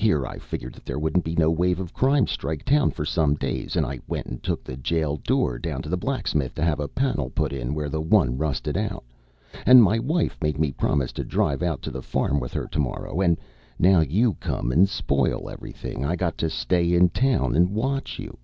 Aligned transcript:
Here 0.00 0.26
I 0.26 0.38
figgered 0.38 0.74
that 0.74 0.84
there 0.84 0.98
wouldn't 0.98 1.22
be 1.22 1.36
no 1.36 1.48
wave 1.48 1.78
of 1.78 1.94
crime 1.94 2.26
strike 2.26 2.64
town 2.64 2.90
for 2.90 3.04
some 3.04 3.36
days, 3.36 3.76
and 3.76 3.86
I 3.86 4.00
went 4.08 4.26
and 4.26 4.42
took 4.42 4.64
the 4.64 4.76
jail 4.76 5.16
door 5.22 5.60
down 5.60 5.80
to 5.82 5.88
the 5.88 5.96
blacksmith 5.96 6.56
to 6.56 6.64
have 6.64 6.80
a 6.80 6.88
panel 6.88 7.30
put 7.30 7.52
in 7.52 7.72
where 7.72 7.88
the 7.88 8.00
one 8.00 8.36
rusted 8.36 8.76
out, 8.76 9.04
and 9.64 9.80
my 9.84 10.00
wife 10.00 10.36
made 10.42 10.58
me 10.58 10.72
promise 10.72 11.12
to 11.12 11.22
drive 11.24 11.62
out 11.62 11.82
to 11.82 11.92
the 11.92 12.02
farm 12.02 12.40
with 12.40 12.52
her 12.52 12.66
to 12.66 12.80
morrow, 12.80 13.20
and 13.20 13.38
now 13.78 14.00
you 14.00 14.34
come 14.40 14.72
and 14.72 14.88
spoil 14.88 15.48
everything. 15.48 16.04
I 16.04 16.16
got 16.16 16.36
to 16.38 16.50
stay 16.50 16.92
in 16.92 17.10
town 17.10 17.54
and 17.54 17.70
watch 17.70 18.18
you.' 18.18 18.38